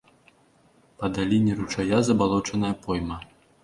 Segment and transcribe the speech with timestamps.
[1.03, 3.25] Па даліне ручая забалочаная пойма.